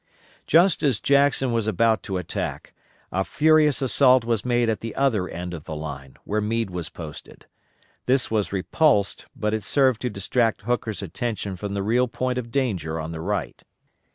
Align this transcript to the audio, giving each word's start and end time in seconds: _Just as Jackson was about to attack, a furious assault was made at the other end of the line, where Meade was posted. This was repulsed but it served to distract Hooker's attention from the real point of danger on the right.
_Just 0.47 0.81
as 0.81 0.99
Jackson 0.99 1.53
was 1.53 1.67
about 1.67 2.01
to 2.01 2.17
attack, 2.17 2.73
a 3.11 3.23
furious 3.23 3.83
assault 3.83 4.25
was 4.25 4.43
made 4.43 4.67
at 4.67 4.79
the 4.79 4.95
other 4.95 5.29
end 5.29 5.53
of 5.53 5.65
the 5.65 5.75
line, 5.75 6.17
where 6.23 6.41
Meade 6.41 6.71
was 6.71 6.89
posted. 6.89 7.45
This 8.07 8.31
was 8.31 8.51
repulsed 8.51 9.27
but 9.35 9.53
it 9.53 9.61
served 9.61 10.01
to 10.01 10.09
distract 10.09 10.61
Hooker's 10.63 11.03
attention 11.03 11.55
from 11.55 11.75
the 11.75 11.83
real 11.83 12.07
point 12.07 12.39
of 12.39 12.49
danger 12.49 12.99
on 12.99 13.11
the 13.11 13.21
right. 13.21 13.63